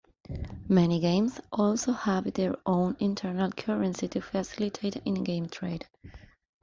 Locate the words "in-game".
5.05-5.47